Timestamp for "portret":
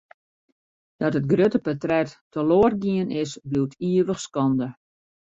1.65-2.09